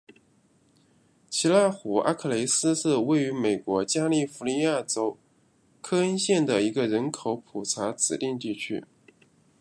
[1.29, 5.15] 奇纳湖阿克雷斯是位于美国加利福尼亚州
[5.79, 8.83] 克恩县的一个人口普查指定地区。